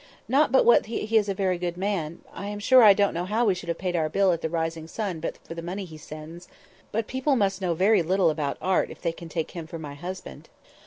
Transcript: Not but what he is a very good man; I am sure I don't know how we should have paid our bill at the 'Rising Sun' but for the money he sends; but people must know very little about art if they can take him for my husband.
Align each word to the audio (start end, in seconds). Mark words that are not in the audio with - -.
Not 0.27 0.51
but 0.51 0.65
what 0.65 0.87
he 0.87 1.15
is 1.15 1.29
a 1.29 1.35
very 1.35 1.59
good 1.59 1.77
man; 1.77 2.21
I 2.33 2.47
am 2.47 2.57
sure 2.57 2.81
I 2.81 2.91
don't 2.95 3.13
know 3.13 3.25
how 3.25 3.45
we 3.45 3.53
should 3.53 3.69
have 3.69 3.77
paid 3.77 3.95
our 3.95 4.09
bill 4.09 4.31
at 4.31 4.41
the 4.41 4.49
'Rising 4.49 4.87
Sun' 4.87 5.19
but 5.19 5.37
for 5.43 5.53
the 5.53 5.61
money 5.61 5.85
he 5.85 5.95
sends; 5.97 6.47
but 6.91 7.05
people 7.05 7.35
must 7.35 7.61
know 7.61 7.75
very 7.75 8.01
little 8.01 8.31
about 8.31 8.57
art 8.63 8.89
if 8.89 8.99
they 8.99 9.11
can 9.11 9.29
take 9.29 9.51
him 9.51 9.67
for 9.67 9.77
my 9.77 9.93
husband. 9.93 10.49